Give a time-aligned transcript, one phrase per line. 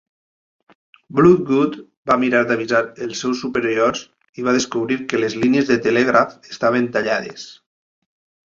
[1.17, 1.75] Bloodgood
[2.11, 4.03] va mirar d'avisar als seus superiors
[4.41, 7.47] i va descobrir que les línies de telègraf estaven tallades.